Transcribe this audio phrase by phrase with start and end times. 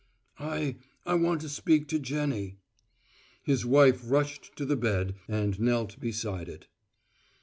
[0.39, 2.57] "I I want to speak to Jennie."
[3.43, 6.65] His wife rushed to the bed, and knelt beside it.